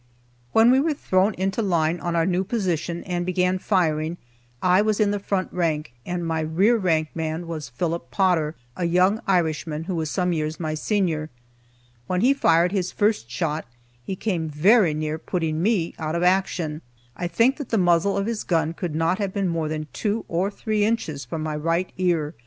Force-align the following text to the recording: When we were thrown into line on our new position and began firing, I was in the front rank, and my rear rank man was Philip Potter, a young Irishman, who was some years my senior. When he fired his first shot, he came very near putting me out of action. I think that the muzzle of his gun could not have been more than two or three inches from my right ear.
When 0.51 0.71
we 0.71 0.79
were 0.79 0.95
thrown 0.95 1.35
into 1.35 1.61
line 1.61 1.99
on 1.99 2.15
our 2.15 2.25
new 2.25 2.43
position 2.43 3.03
and 3.03 3.23
began 3.23 3.59
firing, 3.59 4.17
I 4.59 4.81
was 4.81 4.99
in 4.99 5.11
the 5.11 5.19
front 5.19 5.53
rank, 5.53 5.93
and 6.07 6.25
my 6.25 6.39
rear 6.39 6.75
rank 6.75 7.09
man 7.13 7.45
was 7.47 7.69
Philip 7.69 8.09
Potter, 8.09 8.55
a 8.75 8.85
young 8.85 9.21
Irishman, 9.27 9.83
who 9.83 9.93
was 9.93 10.09
some 10.09 10.33
years 10.33 10.59
my 10.59 10.73
senior. 10.73 11.29
When 12.07 12.21
he 12.21 12.33
fired 12.33 12.71
his 12.71 12.91
first 12.91 13.29
shot, 13.29 13.67
he 14.03 14.15
came 14.15 14.49
very 14.49 14.95
near 14.95 15.19
putting 15.19 15.61
me 15.61 15.93
out 15.99 16.15
of 16.15 16.23
action. 16.23 16.81
I 17.15 17.27
think 17.27 17.57
that 17.57 17.69
the 17.69 17.77
muzzle 17.77 18.17
of 18.17 18.25
his 18.25 18.43
gun 18.43 18.73
could 18.73 18.95
not 18.95 19.19
have 19.19 19.35
been 19.35 19.49
more 19.49 19.67
than 19.69 19.85
two 19.93 20.25
or 20.27 20.49
three 20.49 20.83
inches 20.83 21.25
from 21.25 21.43
my 21.43 21.55
right 21.55 21.91
ear. 21.99 22.33